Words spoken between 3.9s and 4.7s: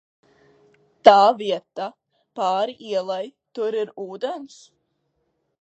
ūdens?